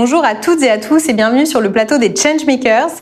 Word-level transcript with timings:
Bonjour 0.00 0.24
à 0.24 0.36
toutes 0.36 0.62
et 0.62 0.70
à 0.70 0.78
tous 0.78 1.08
et 1.08 1.12
bienvenue 1.12 1.44
sur 1.44 1.60
le 1.60 1.72
plateau 1.72 1.98
des 1.98 2.14
Changemakers, 2.14 2.92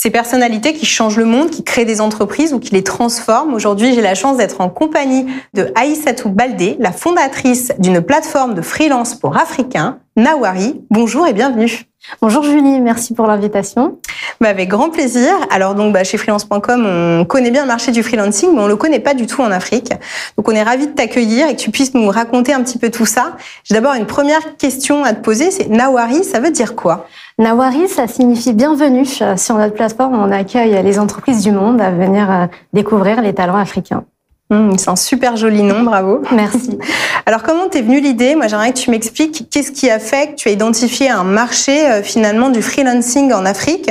ces 0.00 0.10
personnalités 0.10 0.74
qui 0.74 0.86
changent 0.86 1.16
le 1.16 1.24
monde, 1.24 1.50
qui 1.50 1.64
créent 1.64 1.84
des 1.84 2.00
entreprises 2.00 2.54
ou 2.54 2.60
qui 2.60 2.72
les 2.72 2.84
transforment. 2.84 3.52
Aujourd'hui, 3.52 3.94
j'ai 3.94 4.00
la 4.00 4.14
chance 4.14 4.36
d'être 4.36 4.60
en 4.60 4.68
compagnie 4.68 5.26
de 5.54 5.72
Aïssatou 5.74 6.28
Baldé, 6.28 6.76
la 6.78 6.92
fondatrice 6.92 7.72
d'une 7.80 8.00
plateforme 8.00 8.54
de 8.54 8.62
freelance 8.62 9.16
pour 9.16 9.36
Africains, 9.36 9.98
Nawari. 10.14 10.80
Bonjour 10.88 11.26
et 11.26 11.32
bienvenue. 11.32 11.82
Bonjour 12.22 12.44
Julie, 12.44 12.80
merci 12.80 13.12
pour 13.12 13.26
l'invitation. 13.26 13.98
Bah 14.40 14.50
avec 14.50 14.68
grand 14.68 14.90
plaisir. 14.90 15.32
Alors 15.50 15.74
donc 15.74 15.92
bah, 15.92 16.04
chez 16.04 16.16
freelance.com, 16.16 16.86
on 16.86 17.24
connaît 17.24 17.50
bien 17.50 17.62
le 17.62 17.66
marché 17.68 17.90
du 17.90 18.04
freelancing, 18.04 18.54
mais 18.54 18.60
on 18.60 18.68
le 18.68 18.76
connaît 18.76 19.00
pas 19.00 19.14
du 19.14 19.26
tout 19.26 19.42
en 19.42 19.50
Afrique. 19.50 19.90
Donc 20.36 20.48
on 20.48 20.52
est 20.52 20.62
ravi 20.62 20.86
de 20.86 20.92
t'accueillir 20.92 21.48
et 21.48 21.56
que 21.56 21.60
tu 21.60 21.72
puisses 21.72 21.92
nous 21.94 22.08
raconter 22.08 22.52
un 22.52 22.62
petit 22.62 22.78
peu 22.78 22.90
tout 22.90 23.04
ça. 23.04 23.36
J'ai 23.64 23.74
d'abord 23.74 23.94
une 23.94 24.06
première 24.06 24.56
question 24.56 25.02
à 25.02 25.12
te 25.12 25.20
poser, 25.20 25.50
c'est 25.50 25.68
Nawari, 25.68 26.22
ça 26.22 26.38
veut 26.38 26.52
dire 26.52 26.76
quoi? 26.76 27.08
Nawari, 27.40 27.86
ça 27.86 28.08
signifie 28.08 28.52
bienvenue. 28.52 29.04
Sur 29.04 29.58
notre 29.58 29.74
plateforme, 29.74 30.14
on 30.14 30.32
accueille 30.32 30.82
les 30.82 30.98
entreprises 30.98 31.40
du 31.40 31.52
monde 31.52 31.80
à 31.80 31.92
venir 31.92 32.28
euh, 32.28 32.46
découvrir 32.72 33.22
les 33.22 33.32
talents 33.32 33.54
africains. 33.54 34.04
Mmh, 34.50 34.78
c'est 34.78 34.88
un 34.88 34.96
super 34.96 35.36
joli 35.36 35.62
nom, 35.62 35.82
bravo. 35.82 36.22
Merci. 36.32 36.78
Alors 37.26 37.42
comment 37.42 37.68
t'es 37.68 37.82
venue 37.82 38.00
l'idée? 38.00 38.34
Moi 38.34 38.46
j'aimerais 38.46 38.72
que 38.72 38.78
tu 38.78 38.90
m'expliques 38.90 39.50
qu'est-ce 39.50 39.70
qui 39.70 39.90
a 39.90 39.98
fait 39.98 40.28
que 40.28 40.34
tu 40.36 40.48
as 40.48 40.52
identifié 40.52 41.10
un 41.10 41.22
marché 41.22 41.86
euh, 41.86 42.02
finalement 42.02 42.48
du 42.48 42.62
freelancing 42.62 43.30
en 43.34 43.44
Afrique. 43.44 43.90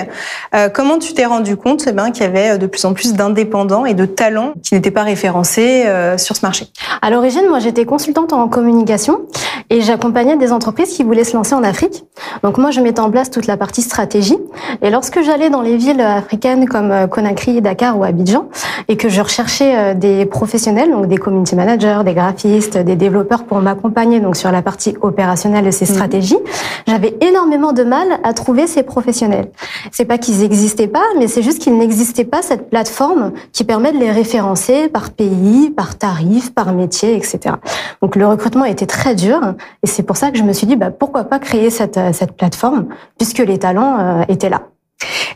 Euh, 0.56 0.70
comment 0.70 0.98
tu 0.98 1.14
t'es 1.14 1.28
rendu 1.28 1.58
compte 1.58 1.86
eh 1.88 1.92
ben, 1.92 2.10
qu'il 2.10 2.24
y 2.24 2.26
avait 2.26 2.56
euh, 2.56 2.58
de 2.58 2.66
plus 2.66 2.84
en 2.86 2.96
plus 2.96 3.14
d'indépendants 3.14 3.86
et 3.86 3.94
de 3.94 4.08
talents 4.08 4.54
qui 4.64 4.74
n'étaient 4.74 4.90
pas 4.90 5.04
référencés 5.04 5.86
sur 6.18 6.36
ce 6.36 6.44
marché? 6.44 6.66
À 7.04 7.12
l'origine, 7.12 7.48
moi 7.48 7.60
j'étais 7.60 7.86
consultante 7.86 8.34
en 8.34 8.48
communication 8.48 9.20
et 9.70 9.82
j'accompagnais 9.82 10.38
des 10.38 10.52
entreprises 10.52 10.90
qui 10.90 11.04
voulaient 11.04 11.24
se 11.24 11.38
lancer 11.38 11.54
en 11.54 11.64
Afrique. 11.64 12.04
Donc 12.42 12.58
moi 12.58 12.72
je 12.72 12.82
mettais 12.82 13.02
en 13.02 13.12
place 13.12 13.30
toute 13.30 13.46
la 13.46 13.58
partie 13.58 13.84
stratégie 13.84 14.38
et 14.82 14.90
lorsque 14.90 15.22
j'allais 15.22 15.52
dans 15.52 15.62
les 15.62 15.78
villes 15.78 16.02
africaines 16.02 16.68
comme 16.68 17.08
Conakry, 17.10 17.62
Dakar 17.62 18.00
ou 18.00 18.04
Abidjan 18.04 18.50
et 18.88 18.98
que 18.98 19.10
je 19.10 19.22
recherchais 19.22 19.94
des 19.94 20.26
profils 20.26 20.47
professionnels, 20.48 20.92
donc 20.92 21.08
des 21.08 21.18
community 21.18 21.58
managers, 21.58 22.00
des 22.06 22.14
graphistes, 22.14 22.78
des 22.78 22.96
développeurs 22.96 23.44
pour 23.44 23.60
m'accompagner 23.60 24.22
donc 24.22 24.38
sur 24.38 24.50
la 24.50 24.62
partie 24.62 24.96
opérationnelle 25.02 25.66
de 25.66 25.72
ces 25.72 25.84
mhm. 25.84 25.94
stratégies. 25.94 26.38
J'avais 26.88 27.18
énormément 27.20 27.74
de 27.74 27.84
mal 27.84 28.08
à 28.24 28.32
trouver 28.32 28.66
ces 28.66 28.84
professionnels. 28.84 29.52
C'est 29.92 30.06
pas 30.06 30.18
qu'ils 30.18 30.40
n'existaient 30.40 30.88
pas, 30.88 31.04
mais 31.20 31.28
c'est 31.28 31.42
juste 31.42 31.60
qu'il 31.60 31.78
n'existait 31.78 32.24
pas 32.24 32.42
cette 32.42 32.70
plateforme 32.70 33.34
qui 33.52 33.66
permet 33.66 33.92
de 33.92 33.98
les 33.98 34.10
référencer 34.10 34.88
par 34.88 35.10
pays, 35.10 35.70
par 35.70 35.98
tarif, 35.98 36.54
par 36.54 36.72
métier, 36.72 37.18
etc. 37.18 37.56
Donc 38.02 38.16
le 38.16 38.26
recrutement 38.26 38.64
était 38.64 38.86
très 38.86 39.16
dur 39.16 39.42
et 39.84 39.88
c'est 39.88 40.04
pour 40.04 40.16
ça 40.16 40.32
que 40.32 40.38
je 40.38 40.44
me 40.44 40.54
suis 40.54 40.66
dit 40.66 40.78
bah, 40.78 40.92
pourquoi 40.92 41.26
pas 41.26 41.40
créer 41.40 41.70
cette, 41.70 42.00
cette 42.14 42.38
plateforme 42.38 42.86
puisque 43.18 43.40
les 43.40 43.58
talents 43.58 43.98
euh, 44.00 44.24
étaient 44.30 44.50
là. 44.50 44.62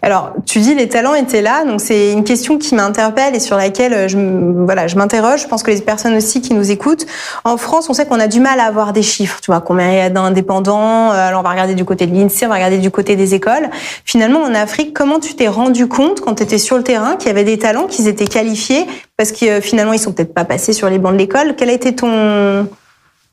Alors, 0.04 0.34
tu 0.48 0.60
dis 0.60 0.74
les 0.74 0.88
talents 0.88 1.14
étaient 1.14 1.44
là, 1.44 1.64
donc 1.64 1.80
c'est 1.80 2.12
une 2.12 2.24
question 2.24 2.58
qui 2.58 2.74
m'interpelle 2.74 3.36
et 3.36 3.40
sur 3.40 3.56
laquelle 3.56 3.94
euh, 3.94 4.08
je, 4.08 4.18
voilà, 4.66 4.88
je 4.88 4.96
m'interroge. 4.96 5.44
Je 5.44 5.48
pense 5.48 5.62
que 5.62 5.70
les 5.70 5.80
personnes 5.82 6.16
aussi 6.16 6.42
qui 6.42 6.56
nous 6.56 6.72
écoutent, 6.72 7.06
en 7.44 7.56
France, 7.58 7.88
on 7.88 7.94
sait 7.94 8.08
qu'on 8.08 8.20
a 8.20 8.28
du 8.28 8.40
mal 8.40 8.60
à 8.60 8.66
avoir 8.66 8.94
des 8.94 9.04
chiffres. 9.04 9.40
Tu 9.42 9.52
vois, 9.52 9.62
combien 9.62 9.92
il 9.92 9.98
y 9.98 10.02
a 10.02 10.10
d'indépendants 10.10 11.12
euh, 11.12 11.28
Alors, 11.28 11.42
on 11.42 11.44
va 11.44 11.52
regarder 11.52 11.76
du 11.76 11.86
côté 11.86 12.08
de 12.08 12.16
l'INSEE, 12.16 12.46
on 12.46 12.50
va 12.50 12.56
regarder 12.56 12.80
du 12.80 12.90
côté 12.90 13.16
des 13.16 13.36
écoles. 13.36 13.70
Finalement, 14.04 14.42
en 14.42 14.56
Afrique, 14.56 14.94
comment 14.94 15.20
tu 15.20 15.36
t'es 15.36 15.48
rendu 15.48 15.88
compte 15.88 16.22
quand 16.22 16.36
tu 16.36 16.44
étais 16.44 16.58
sur 16.58 16.78
le 16.78 16.84
terrain 16.84 17.16
qu'il 17.16 17.28
y 17.28 17.32
avait 17.32 17.44
des 17.44 17.60
talents, 17.60 17.86
qu'ils 17.86 18.08
étaient 18.08 18.28
qualifiés 18.28 18.88
parce 19.18 19.32
que 19.32 19.46
euh, 19.46 19.62
finalement, 19.62 19.94
ils 19.94 20.00
sont 20.00 20.14
peut-être 20.14 20.34
pas 20.34 20.46
passés 20.46 20.74
sur 20.74 20.90
les 20.90 20.98
bancs 20.98 21.14
de 21.14 21.20
l'école? 21.20 21.54
Quel 21.56 21.70
a 21.70 21.74
été 21.74 21.94
ton 21.94 22.68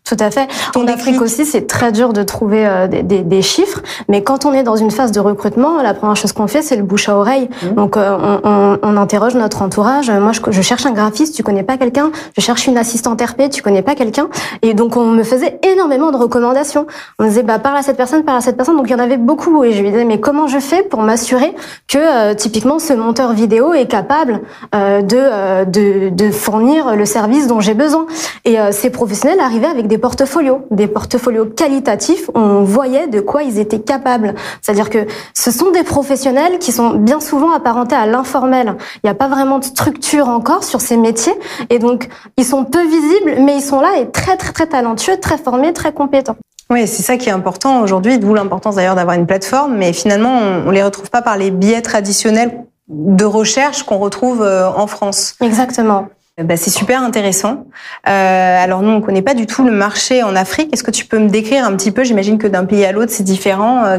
tout 0.09 0.17
à 0.21 0.31
fait. 0.31 0.49
en 0.75 0.87
Afrique 0.87 1.21
aussi, 1.21 1.45
c'est 1.45 1.67
très 1.67 1.93
dur 1.93 2.15
de 2.15 2.23
trouver 2.23 2.67
euh, 2.67 2.89
des, 2.89 3.03
des, 3.03 3.21
des, 3.21 3.43
chiffres, 3.43 3.83
mais 4.09 4.23
quand 4.23 4.47
on 4.47 4.55
est 4.55 4.63
dans 4.63 4.77
une 4.77 4.91
phase 4.91 5.13
de 5.13 5.21
recrutement, 5.21 5.83
la 5.83 5.93
première 5.93 6.17
chose 6.17 6.33
qu'on 6.33 6.47
fait, 6.47 6.63
c'est 6.63 6.77
le 6.77 6.83
bouche 6.83 7.11
à 7.11 7.17
oreille. 7.17 7.51
Mmh. 7.63 7.75
Donc, 7.75 7.97
euh, 7.97 8.17
on, 8.19 8.41
on, 8.49 8.79
on, 8.83 8.97
interroge 8.97 9.35
notre 9.35 9.61
entourage. 9.61 10.11
Moi, 10.11 10.33
je, 10.33 10.41
je, 10.49 10.63
cherche 10.63 10.87
un 10.87 10.93
graphiste, 10.93 11.35
tu 11.35 11.43
connais 11.43 11.63
pas 11.63 11.77
quelqu'un 11.77 12.11
Je 12.35 12.41
cherche 12.41 12.67
une 12.67 12.79
assistante 12.79 13.21
RP, 13.21 13.51
tu 13.51 13.61
connais 13.61 13.83
pas 13.83 13.95
quelqu'un 13.95 14.29
Et 14.63 14.73
donc, 14.73 14.97
on 14.97 15.05
me 15.05 15.23
faisait 15.25 15.59
énormément 15.63 16.11
de 16.11 16.17
recommandations. 16.17 16.87
On 17.19 17.25
me 17.25 17.29
disait, 17.29 17.43
bah, 17.43 17.59
parle 17.59 17.77
à 17.77 17.83
cette 17.83 17.99
personne, 17.99 18.25
parle 18.25 18.39
à 18.39 18.41
cette 18.41 18.57
personne. 18.57 18.77
Donc, 18.79 18.87
il 18.89 18.93
y 18.93 18.97
en 18.97 18.99
avait 18.99 19.19
beaucoup. 19.19 19.63
Et 19.65 19.73
je 19.73 19.83
lui 19.83 19.91
disais, 19.91 20.07
mais 20.07 20.21
comment 20.21 20.47
je 20.47 20.59
fais 20.59 20.83
pour 20.83 21.03
m'assurer 21.03 21.55
que, 21.87 21.99
euh, 21.99 22.35
typiquement, 22.35 22.79
ce 22.79 22.95
monteur 22.95 23.35
vidéo 23.35 23.75
est 23.75 23.87
capable 23.87 24.41
de, 24.73 25.65
de, 25.65 26.09
de 26.09 26.31
fournir 26.31 26.97
le 26.97 27.05
service 27.05 27.47
dont 27.47 27.61
j'ai 27.61 27.75
besoin? 27.75 28.07
Et 28.47 28.57
ces 28.71 28.89
professionnels 28.89 29.41
arrivaient 29.41 29.67
avec 29.67 29.87
des 29.87 29.98
portfolios, 29.99 30.67
des 30.71 30.87
portfolios 30.87 31.47
qualitatifs. 31.47 32.31
On 32.35 32.63
voyait 32.63 33.07
de 33.07 33.21
quoi 33.21 33.43
ils 33.43 33.59
étaient 33.59 33.81
capables. 33.81 34.35
C'est-à-dire 34.63 34.91
que 34.91 35.07
ce 35.35 35.51
sont 35.51 35.71
des 35.71 35.83
professionnels 35.83 36.59
qui 36.59 36.73
sont 36.73 36.95
bien 36.95 37.21
souvent 37.21 37.53
apparentés 37.53 37.97
à 37.97 38.07
l'informel. 38.07 38.77
Il 38.97 39.01
n'y 39.05 39.11
a 39.11 39.15
pas 39.15 39.29
vraiment 39.29 39.59
de 39.59 39.65
structure 39.65 40.29
encore 40.29 40.65
sur 40.65 40.81
ces 40.81 40.97
métiers. 40.97 41.35
Et 41.71 41.79
donc, 41.79 42.09
ils 42.37 42.45
sont 42.45 42.65
peu 42.65 42.85
visibles, 42.87 43.43
mais 43.43 43.57
ils 43.57 43.63
sont 43.63 43.81
là 43.81 43.99
et 43.99 44.11
très, 44.11 44.37
très, 44.37 44.53
très 44.53 44.67
talentueux, 44.67 45.19
très 45.21 45.39
formés, 45.39 45.73
très 45.73 45.93
compétents. 45.93 46.37
Oui, 46.71 46.87
c'est 46.87 47.03
ça 47.03 47.17
qui 47.17 47.31
est 47.31 47.33
important 47.33 47.81
aujourd'hui, 47.81 48.19
d'où 48.19 48.35
l'importance 48.35 48.75
d'ailleurs 48.75 48.95
d'avoir 48.95 49.17
une 49.17 49.27
plateforme. 49.27 49.77
Mais 49.77 49.93
finalement, 49.93 50.39
on, 50.39 50.67
ne 50.67 50.73
les 50.73 50.83
retrouve 50.83 51.11
pas 51.11 51.23
par 51.23 51.39
les 51.39 51.51
biais 51.51 51.81
traditionnels 51.81 52.65
de 52.89 53.25
recherche 53.25 53.83
qu'on 53.85 53.99
retrouve 53.99 54.43
euh, 54.43 54.69
en 54.69 54.87
France. 54.87 55.35
Exactement. 55.41 56.09
Bah, 56.39 56.57
c'est 56.57 56.71
super 56.71 57.03
intéressant. 57.03 57.67
Euh, 58.09 58.65
alors 58.65 58.83
nous, 58.83 58.91
on 58.91 59.01
connaît 59.01 59.23
pas 59.23 59.35
du 59.35 59.47
tout 59.47 59.65
le 59.65 59.73
marché 59.73 60.23
en 60.23 60.37
Afrique. 60.37 60.73
Est-ce 60.73 60.85
que 60.85 60.93
tu 60.93 61.05
peux 61.05 61.19
me 61.19 61.29
décrire 61.29 61.65
un 61.65 61.75
petit 61.77 61.91
peu 61.91 62.05
J'imagine 62.05 62.39
que 62.39 62.47
d'un 62.47 62.65
pays 62.65 62.85
à 62.85 62.93
l'autre, 62.93 63.11
c'est 63.11 63.25
différent. 63.25 63.99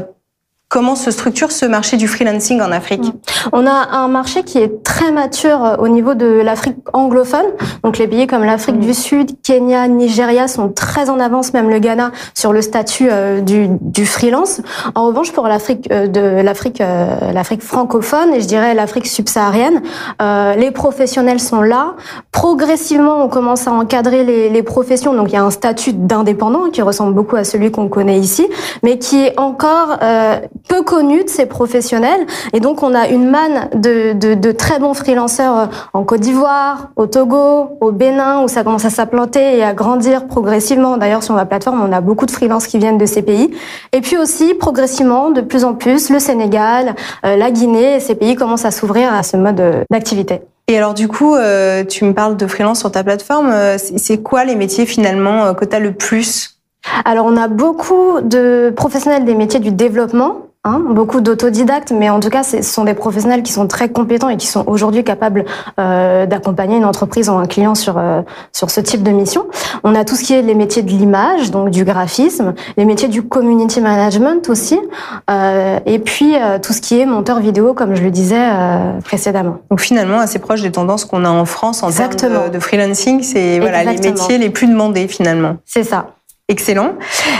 Comment 0.69 0.93
se 0.93 1.09
structure 1.09 1.51
ce 1.51 1.65
marché 1.65 1.97
du 1.97 2.07
freelancing 2.07 2.61
en 2.61 2.71
Afrique? 2.71 3.11
On 3.53 3.65
a 3.65 3.87
un 3.91 4.07
marché 4.07 4.43
qui 4.43 4.59
est 4.59 4.83
très 4.83 5.11
mature 5.11 5.65
euh, 5.65 5.75
au 5.77 5.87
niveau 5.87 6.13
de 6.13 6.27
l'Afrique 6.27 6.77
anglophone. 6.93 7.47
Donc 7.83 7.97
les 7.97 8.07
pays 8.07 8.27
comme 8.27 8.43
l'Afrique 8.43 8.75
mm. 8.75 8.81
du 8.81 8.93
Sud, 8.93 9.31
Kenya, 9.41 9.87
Nigeria 9.87 10.47
sont 10.47 10.69
très 10.69 11.09
en 11.09 11.19
avance, 11.19 11.53
même 11.53 11.71
le 11.71 11.79
Ghana, 11.79 12.11
sur 12.35 12.53
le 12.53 12.61
statut 12.61 13.07
euh, 13.09 13.41
du, 13.41 13.67
du 13.81 14.05
freelance. 14.05 14.61
En 14.93 15.07
revanche, 15.07 15.31
pour 15.31 15.47
l'Afrique 15.47 15.91
euh, 15.91 16.05
de 16.05 16.21
l'Afrique, 16.43 16.83
l'Afrique 17.33 17.63
francophone 17.63 18.35
et 18.35 18.41
je 18.41 18.45
dirais 18.45 18.75
l'Afrique 18.75 19.07
subsaharienne, 19.07 19.81
les 20.19 20.69
professionnels 20.69 21.39
sont 21.39 21.61
là. 21.61 21.95
Progressivement, 22.31 23.23
on 23.23 23.27
commence 23.27 23.67
à 23.67 23.71
encadrer 23.71 24.23
les, 24.23 24.49
les 24.49 24.63
professions. 24.63 25.15
Donc 25.15 25.29
il 25.29 25.33
y 25.33 25.37
a 25.37 25.43
un 25.43 25.49
statut 25.49 25.93
d'indépendant 25.93 26.69
qui 26.69 26.83
ressemble 26.83 27.15
beaucoup 27.15 27.37
à 27.37 27.43
celui 27.43 27.71
qu'on 27.71 27.87
connaît 27.87 28.19
ici, 28.19 28.47
mais 28.83 28.99
qui 28.99 29.25
est 29.25 29.39
encore 29.39 29.97
peu 30.67 30.83
connu 30.83 31.23
de 31.23 31.29
ces 31.29 31.45
professionnels. 31.45 32.25
Et 32.53 32.59
donc, 32.59 32.83
on 32.83 32.93
a 32.93 33.07
une 33.07 33.29
manne 33.29 33.69
de, 33.73 34.13
de, 34.13 34.33
de 34.33 34.51
très 34.51 34.79
bons 34.79 34.93
freelanceurs 34.93 35.57
euh, 35.57 35.65
en 35.93 36.03
Côte 36.03 36.21
d'Ivoire, 36.21 36.89
au 36.95 37.07
Togo, 37.07 37.77
au 37.81 37.91
Bénin, 37.91 38.43
où 38.43 38.47
ça 38.47 38.63
commence 38.63 38.85
à 38.85 38.89
s'implanter 38.89 39.57
et 39.57 39.63
à 39.63 39.73
grandir 39.73 40.27
progressivement. 40.27 40.97
D'ailleurs, 40.97 41.23
sur 41.23 41.35
ma 41.35 41.45
plateforme, 41.45 41.81
on 41.81 41.91
a 41.91 42.01
beaucoup 42.01 42.25
de 42.25 42.31
freelances 42.31 42.67
qui 42.67 42.77
viennent 42.77 42.97
de 42.97 43.05
ces 43.05 43.21
pays. 43.21 43.51
Et 43.93 44.01
puis 44.01 44.17
aussi, 44.17 44.53
progressivement, 44.53 45.31
de 45.31 45.41
plus 45.41 45.63
en 45.63 45.73
plus, 45.73 46.09
le 46.09 46.19
Sénégal, 46.19 46.95
euh, 47.25 47.35
la 47.35 47.51
Guinée, 47.51 47.99
ces 47.99 48.15
pays 48.15 48.35
commencent 48.35 48.65
à 48.65 48.71
s'ouvrir 48.71 49.13
à 49.13 49.23
ce 49.23 49.37
mode 49.37 49.59
euh, 49.59 49.83
d'activité. 49.89 50.41
Et 50.67 50.77
alors 50.77 50.93
du 50.93 51.07
coup, 51.07 51.35
tu 51.89 52.05
me 52.05 52.13
parles 52.13 52.37
de 52.37 52.45
freelance 52.45 52.77
sur 52.77 52.91
ta 52.91 53.03
plateforme. 53.03 53.51
C'est 53.77 54.21
quoi 54.21 54.45
les 54.45 54.55
métiers 54.55 54.85
finalement 54.85 55.55
que 55.55 55.65
tu 55.65 55.75
as 55.75 55.79
le 55.79 55.93
plus? 55.93 56.59
Alors 57.05 57.25
on 57.25 57.35
a 57.37 57.47
beaucoup 57.47 58.21
de 58.21 58.71
professionnels 58.75 59.25
des 59.25 59.33
métiers 59.33 59.59
du 59.59 59.71
développement, 59.71 60.48
hein, 60.63 60.81
beaucoup 60.89 61.21
d'autodidactes, 61.21 61.91
mais 61.91 62.09
en 62.09 62.19
tout 62.19 62.29
cas 62.29 62.43
ce 62.43 62.61
sont 62.61 62.83
des 62.83 62.93
professionnels 62.93 63.43
qui 63.43 63.51
sont 63.51 63.67
très 63.67 63.89
compétents 63.89 64.29
et 64.29 64.37
qui 64.37 64.47
sont 64.47 64.63
aujourd'hui 64.67 65.03
capables 65.03 65.45
euh, 65.79 66.25
d'accompagner 66.25 66.77
une 66.77 66.85
entreprise 66.85 67.29
ou 67.29 67.33
un 67.33 67.45
client 67.45 67.75
sur 67.75 67.97
euh, 67.97 68.21
sur 68.51 68.69
ce 68.69 68.81
type 68.81 69.03
de 69.03 69.11
mission. 69.11 69.45
On 69.83 69.95
a 69.95 70.05
tout 70.05 70.15
ce 70.15 70.23
qui 70.23 70.33
est 70.33 70.41
les 70.41 70.55
métiers 70.55 70.81
de 70.81 70.89
l'image, 70.89 71.51
donc 71.51 71.69
du 71.69 71.83
graphisme, 71.83 72.53
les 72.77 72.85
métiers 72.85 73.07
du 73.07 73.23
community 73.23 73.81
management 73.81 74.49
aussi, 74.49 74.79
euh, 75.29 75.79
et 75.85 75.99
puis 75.99 76.35
tout 76.61 76.73
ce 76.73 76.81
qui 76.81 76.99
est 76.99 77.05
monteur 77.05 77.39
vidéo, 77.39 77.73
comme 77.73 77.95
je 77.95 78.03
le 78.03 78.11
disais 78.11 78.47
précédemment. 79.03 79.57
Donc 79.69 79.79
finalement 79.79 80.19
assez 80.19 80.39
proche 80.39 80.61
des 80.61 80.71
tendances 80.71 81.05
qu'on 81.05 81.25
a 81.25 81.29
en 81.29 81.45
France 81.45 81.83
en 81.83 81.91
termes 81.91 82.15
de, 82.15 82.49
de 82.49 82.59
freelancing, 82.59 83.23
c'est 83.23 83.59
voilà 83.59 83.83
les 83.83 83.97
métiers 83.97 84.37
les 84.37 84.49
plus 84.49 84.67
demandés 84.67 85.07
finalement. 85.07 85.57
C'est 85.65 85.83
ça. 85.83 86.07
Excellent. 86.49 86.95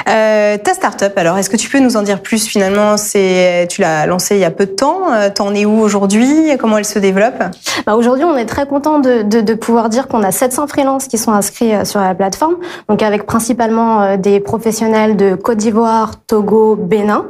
Euh, 0.07 0.57
ta 0.59 0.75
startup, 0.75 1.13
alors, 1.15 1.35
est-ce 1.39 1.49
que 1.49 1.57
tu 1.57 1.67
peux 1.67 1.79
nous 1.79 1.97
en 1.97 2.03
dire 2.03 2.21
plus 2.21 2.45
finalement? 2.45 2.95
C'est, 2.95 3.67
tu 3.67 3.81
l'as 3.81 4.05
lancée 4.05 4.35
il 4.35 4.41
y 4.41 4.45
a 4.45 4.51
peu 4.51 4.67
de 4.67 4.71
temps. 4.71 5.11
Euh, 5.11 5.31
t'en 5.33 5.55
es 5.55 5.65
où 5.65 5.79
aujourd'hui? 5.79 6.55
Comment 6.59 6.77
elle 6.77 6.85
se 6.85 6.99
développe? 6.99 7.41
Bah 7.87 7.95
Aujourd'hui, 7.95 8.23
on 8.23 8.37
est 8.37 8.45
très 8.45 8.67
content 8.67 8.99
de, 8.99 9.23
de, 9.23 9.41
de 9.41 9.53
pouvoir 9.55 9.89
dire 9.89 10.07
qu'on 10.07 10.21
a 10.21 10.31
700 10.31 10.67
freelances 10.67 11.07
qui 11.07 11.17
sont 11.17 11.31
inscrits 11.31 11.73
euh, 11.73 11.85
sur 11.85 11.99
la 11.99 12.13
plateforme, 12.13 12.57
donc 12.87 13.01
avec 13.01 13.25
principalement 13.25 14.15
des 14.15 14.39
professionnels 14.39 15.15
de 15.15 15.33
Côte 15.33 15.57
d'Ivoire, 15.57 16.11
Togo, 16.27 16.75
Bénin. 16.75 17.25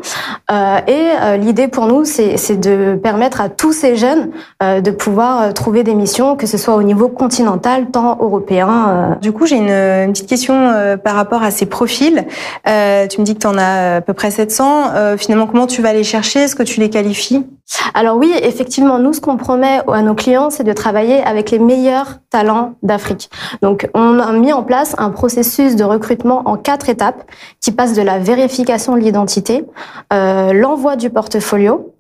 et 0.49 1.37
l'idée 1.37 1.69
pour 1.69 1.85
nous, 1.85 2.03
c'est 2.03 2.59
de 2.59 2.95
permettre 3.01 3.39
à 3.39 3.47
tous 3.47 3.71
ces 3.71 3.95
jeunes 3.95 4.31
de 4.61 4.91
pouvoir 4.91 5.53
trouver 5.53 5.83
des 5.83 5.93
missions, 5.93 6.35
que 6.35 6.45
ce 6.47 6.57
soit 6.57 6.75
au 6.75 6.83
niveau 6.83 7.07
continental, 7.07 7.87
tant 7.91 8.17
européen. 8.19 9.17
Du 9.21 9.31
coup, 9.31 9.45
j'ai 9.45 9.57
une, 9.57 9.69
une, 9.69 10.11
petite 10.11 10.29
question 10.29 10.97
par 11.03 11.15
rapport 11.15 11.43
à 11.43 11.51
ces 11.51 11.65
profils. 11.69 12.25
tu 12.65 12.71
me 12.71 13.23
dis 13.23 13.35
que 13.35 13.39
tu 13.39 13.47
en 13.47 13.57
as 13.57 13.97
à 13.97 14.01
peu 14.01 14.13
près 14.13 14.31
700. 14.31 15.17
finalement, 15.17 15.47
comment 15.47 15.67
tu 15.67 15.81
vas 15.81 15.93
les 15.93 16.03
chercher? 16.03 16.39
Est-ce 16.39 16.55
que 16.55 16.63
tu 16.63 16.79
les 16.79 16.89
qualifies? 16.89 17.45
Alors 17.93 18.17
oui, 18.17 18.33
effectivement, 18.41 18.99
nous, 18.99 19.13
ce 19.13 19.21
qu'on 19.21 19.37
promet 19.37 19.81
à 19.87 20.01
nos 20.01 20.15
clients, 20.15 20.49
c'est 20.49 20.63
de 20.63 20.73
travailler 20.73 21.21
avec 21.21 21.51
les 21.51 21.59
meilleurs 21.59 22.19
talents 22.29 22.73
d'Afrique. 22.81 23.29
Donc, 23.61 23.89
on 23.93 24.19
a 24.19 24.31
mis 24.31 24.51
en 24.53 24.63
place 24.63 24.95
un 24.97 25.11
processus 25.11 25.75
de 25.75 25.83
recrutement 25.83 26.41
en 26.45 26.57
quatre 26.57 26.89
étapes 26.89 27.23
qui 27.61 27.71
passe 27.71 27.93
de 27.93 28.01
la 28.01 28.19
vérification 28.19 28.95
de 28.95 29.01
l'identité, 29.01 29.65
euh, 30.13 30.53
l'envoi 30.53 30.95
du 30.95 31.09
portfolio, 31.09 31.93
euh, 31.95 31.98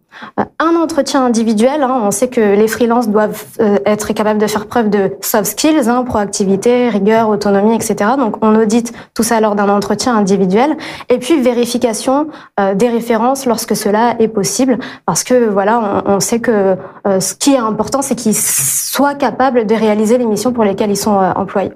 un 0.59 0.75
entretien 0.75 1.25
individuel, 1.25 1.83
hein, 1.83 2.01
on 2.03 2.11
sait 2.11 2.27
que 2.27 2.41
les 2.41 2.67
freelances 2.67 3.09
doivent 3.09 3.43
euh, 3.59 3.77
être 3.85 4.13
capables 4.13 4.39
de 4.39 4.47
faire 4.47 4.67
preuve 4.67 4.89
de 4.89 5.11
soft 5.21 5.45
skills, 5.45 5.87
hein, 5.87 6.03
proactivité, 6.03 6.89
rigueur, 6.89 7.29
autonomie, 7.29 7.75
etc. 7.75 8.11
Donc 8.17 8.37
on 8.41 8.55
audite 8.55 8.93
tout 9.13 9.23
ça 9.23 9.39
lors 9.39 9.55
d'un 9.55 9.69
entretien 9.69 10.15
individuel. 10.15 10.75
Et 11.09 11.19
puis 11.19 11.39
vérification 11.41 12.27
euh, 12.59 12.73
des 12.73 12.89
références 12.89 13.45
lorsque 13.45 13.75
cela 13.75 14.15
est 14.19 14.27
possible, 14.27 14.79
parce 15.05 15.23
que 15.23 15.49
voilà, 15.49 16.03
on, 16.05 16.19
sait 16.19 16.39
que 16.39 16.75
ce 17.05 17.33
qui 17.33 17.53
est 17.53 17.57
important, 17.57 18.01
c'est 18.01 18.15
qu'ils 18.15 18.35
soient 18.35 19.15
capables 19.15 19.65
de 19.65 19.73
réaliser 19.75 20.17
les 20.17 20.25
missions 20.25 20.51
pour 20.51 20.63
lesquelles 20.63 20.91
ils 20.91 20.97
sont 20.97 21.15
employés. 21.15 21.71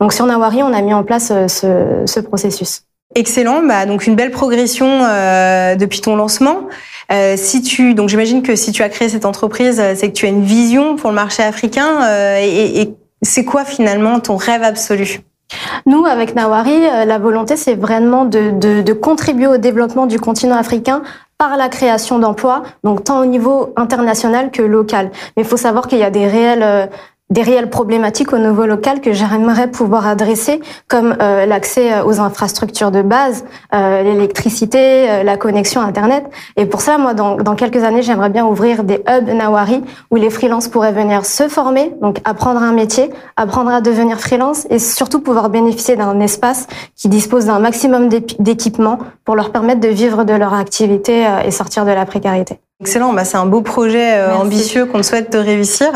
Donc 0.00 0.12
sur 0.12 0.26
Nawari, 0.26 0.62
on 0.62 0.72
a 0.72 0.80
mis 0.82 0.94
en 0.94 1.02
place 1.02 1.32
ce, 1.48 2.02
ce 2.06 2.20
processus. 2.20 2.82
Excellent, 3.14 3.62
bah, 3.62 3.86
donc 3.86 4.06
une 4.06 4.14
belle 4.14 4.30
progression 4.30 5.00
depuis 5.76 6.00
ton 6.00 6.14
lancement. 6.14 6.68
Euh, 7.10 7.34
si 7.36 7.62
tu, 7.62 7.94
donc 7.94 8.08
j'imagine 8.08 8.42
que 8.42 8.54
si 8.54 8.70
tu 8.72 8.82
as 8.82 8.88
créé 8.90 9.08
cette 9.08 9.24
entreprise, 9.24 9.80
euh, 9.80 9.94
c'est 9.96 10.08
que 10.08 10.14
tu 10.14 10.26
as 10.26 10.28
une 10.28 10.44
vision 10.44 10.96
pour 10.96 11.08
le 11.08 11.14
marché 11.14 11.42
africain. 11.42 12.02
Euh, 12.02 12.38
et, 12.42 12.82
et 12.82 12.94
c'est 13.22 13.44
quoi 13.44 13.64
finalement 13.64 14.20
ton 14.20 14.36
rêve 14.36 14.62
absolu? 14.62 15.20
Nous, 15.86 16.04
avec 16.04 16.34
Nawari, 16.34 16.78
la 17.06 17.18
volonté, 17.18 17.56
c'est 17.56 17.74
vraiment 17.74 18.26
de, 18.26 18.50
de, 18.50 18.82
de, 18.82 18.92
contribuer 18.92 19.46
au 19.46 19.56
développement 19.56 20.04
du 20.04 20.20
continent 20.20 20.56
africain 20.56 21.02
par 21.38 21.56
la 21.56 21.70
création 21.70 22.18
d'emplois, 22.18 22.64
donc 22.84 23.04
tant 23.04 23.20
au 23.20 23.24
niveau 23.24 23.72
international 23.76 24.50
que 24.50 24.60
local. 24.60 25.10
Mais 25.36 25.44
il 25.44 25.48
faut 25.48 25.56
savoir 25.56 25.86
qu'il 25.86 25.98
y 25.98 26.02
a 26.02 26.10
des 26.10 26.26
réels 26.26 26.90
des 27.30 27.42
réelles 27.42 27.68
problématiques 27.68 28.32
au 28.32 28.38
niveau 28.38 28.64
local 28.64 29.00
que 29.00 29.12
j'aimerais 29.12 29.70
pouvoir 29.70 30.06
adresser, 30.06 30.60
comme 30.88 31.16
euh, 31.20 31.44
l'accès 31.44 31.92
euh, 31.92 32.04
aux 32.04 32.20
infrastructures 32.20 32.90
de 32.90 33.02
base, 33.02 33.44
euh, 33.74 34.02
l'électricité, 34.02 35.10
euh, 35.10 35.22
la 35.22 35.36
connexion 35.36 35.80
Internet. 35.80 36.24
Et 36.56 36.64
pour 36.64 36.80
ça, 36.80 36.96
moi, 36.96 37.12
dans, 37.14 37.36
dans 37.36 37.54
quelques 37.54 37.84
années, 37.84 38.02
j'aimerais 38.02 38.30
bien 38.30 38.46
ouvrir 38.46 38.82
des 38.82 39.02
hubs 39.08 39.28
Nawari 39.28 39.82
où 40.10 40.16
les 40.16 40.30
freelances 40.30 40.68
pourraient 40.68 40.92
venir 40.92 41.26
se 41.26 41.48
former, 41.48 41.94
donc 42.00 42.18
apprendre 42.24 42.62
un 42.62 42.72
métier, 42.72 43.10
apprendre 43.36 43.70
à 43.70 43.80
devenir 43.80 44.20
freelance 44.20 44.66
et 44.70 44.78
surtout 44.78 45.20
pouvoir 45.20 45.50
bénéficier 45.50 45.96
d'un 45.96 46.20
espace 46.20 46.66
qui 46.96 47.08
dispose 47.08 47.46
d'un 47.46 47.58
maximum 47.58 48.08
d'équipements 48.08 48.98
pour 49.24 49.36
leur 49.36 49.52
permettre 49.52 49.80
de 49.80 49.88
vivre 49.88 50.24
de 50.24 50.32
leur 50.32 50.54
activité 50.54 51.26
et 51.44 51.50
sortir 51.50 51.84
de 51.84 51.90
la 51.90 52.06
précarité. 52.06 52.60
Excellent, 52.80 53.12
bah 53.12 53.24
c'est 53.24 53.36
un 53.36 53.46
beau 53.46 53.60
projet 53.60 54.18
euh, 54.18 54.36
ambitieux 54.36 54.86
qu'on 54.86 55.02
souhaite 55.02 55.30
te 55.30 55.36
réussir. 55.36 55.88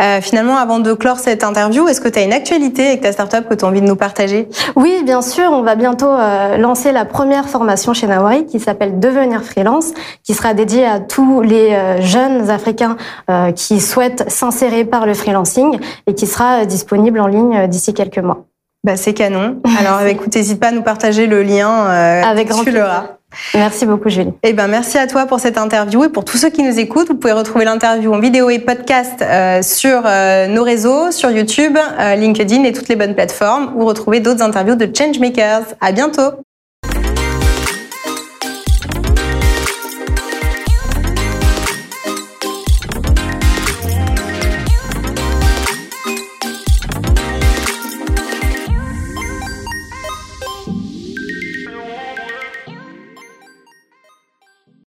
Euh, 0.00 0.20
finalement, 0.20 0.56
avant 0.56 0.78
de 0.78 0.92
clore 0.92 1.18
cette 1.18 1.42
interview, 1.42 1.88
est-ce 1.88 2.00
que 2.00 2.08
tu 2.08 2.16
as 2.20 2.22
une 2.22 2.32
actualité 2.32 2.86
avec 2.86 3.00
ta 3.00 3.10
startup 3.10 3.48
que 3.48 3.54
tu 3.54 3.64
as 3.64 3.68
envie 3.68 3.80
de 3.80 3.86
nous 3.86 3.96
partager? 3.96 4.48
Oui, 4.76 5.02
bien 5.04 5.20
sûr. 5.20 5.50
On 5.50 5.62
va 5.62 5.74
bientôt 5.74 6.08
euh, 6.08 6.58
lancer 6.58 6.92
la 6.92 7.04
première 7.04 7.48
formation 7.48 7.92
chez 7.92 8.06
Nawari 8.06 8.46
qui 8.46 8.60
s'appelle 8.60 9.00
Devenir 9.00 9.42
freelance, 9.42 9.94
qui 10.22 10.34
sera 10.34 10.54
dédiée 10.54 10.86
à 10.86 11.00
tous 11.00 11.40
les 11.40 11.72
euh, 11.72 12.00
jeunes 12.00 12.50
Africains 12.50 12.96
qui 13.56 13.80
souhaitent 13.80 14.30
s'insérer 14.30 14.84
par 14.84 15.06
le 15.06 15.14
freelancing 15.14 15.80
et 16.06 16.14
qui 16.14 16.26
sera 16.26 16.66
disponible 16.66 17.18
en 17.18 17.26
ligne 17.26 17.66
d'ici 17.66 17.94
quelques 17.94 18.18
mois. 18.18 18.44
Bah, 18.84 18.96
c'est 18.96 19.14
canon. 19.14 19.60
Alors, 19.80 20.02
écoute, 20.02 20.34
n'hésite 20.34 20.60
pas 20.60 20.68
à 20.68 20.72
nous 20.72 20.82
partager 20.82 21.26
le 21.26 21.42
lien. 21.42 21.86
avec 22.22 22.48
grand 22.48 22.62
plaisir. 22.62 23.16
Merci 23.54 23.86
beaucoup, 23.86 24.08
Julie. 24.08 24.32
Eh 24.42 24.52
ben, 24.52 24.68
merci 24.68 24.98
à 24.98 25.06
toi 25.06 25.26
pour 25.26 25.40
cette 25.40 25.58
interview 25.58 26.04
et 26.04 26.08
pour 26.08 26.24
tous 26.24 26.36
ceux 26.36 26.50
qui 26.50 26.62
nous 26.62 26.78
écoutent. 26.78 27.08
Vous 27.08 27.16
pouvez 27.16 27.32
retrouver 27.32 27.64
l'interview 27.64 28.12
en 28.12 28.20
vidéo 28.20 28.50
et 28.50 28.58
podcast 28.58 29.22
euh, 29.22 29.62
sur 29.62 30.02
euh, 30.04 30.46
nos 30.46 30.62
réseaux, 30.62 31.10
sur 31.10 31.30
YouTube, 31.30 31.76
euh, 31.76 32.14
LinkedIn 32.14 32.64
et 32.64 32.72
toutes 32.72 32.88
les 32.88 32.96
bonnes 32.96 33.14
plateformes 33.14 33.72
ou 33.76 33.84
retrouver 33.84 34.20
d'autres 34.20 34.42
interviews 34.42 34.76
de 34.76 34.88
Changemakers. 34.94 35.64
À 35.80 35.92
bientôt. 35.92 36.32